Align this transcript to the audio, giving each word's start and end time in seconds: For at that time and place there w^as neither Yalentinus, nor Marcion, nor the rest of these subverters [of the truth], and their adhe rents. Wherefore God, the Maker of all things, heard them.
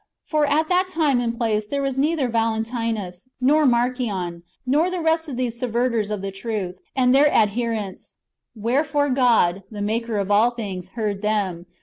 For 0.23 0.47
at 0.47 0.67
that 0.67 0.87
time 0.87 1.19
and 1.21 1.37
place 1.37 1.67
there 1.67 1.83
w^as 1.83 1.99
neither 1.99 2.27
Yalentinus, 2.27 3.27
nor 3.39 3.67
Marcion, 3.67 4.41
nor 4.65 4.89
the 4.89 4.99
rest 4.99 5.29
of 5.29 5.37
these 5.37 5.61
subverters 5.61 6.09
[of 6.09 6.23
the 6.23 6.31
truth], 6.31 6.79
and 6.95 7.13
their 7.13 7.29
adhe 7.31 7.69
rents. 7.69 8.15
Wherefore 8.55 9.09
God, 9.09 9.61
the 9.69 9.79
Maker 9.79 10.17
of 10.17 10.31
all 10.31 10.49
things, 10.49 10.89
heard 10.97 11.21
them. 11.21 11.67